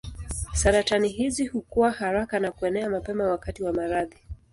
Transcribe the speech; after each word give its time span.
Saratani 0.53 1.07
hizi 1.09 1.45
hukua 1.47 1.91
haraka 1.91 2.39
na 2.39 2.51
kuenea 2.51 2.89
mapema 2.89 3.23
wakati 3.27 3.63
wa 3.63 3.73
maradhi. 3.73 4.17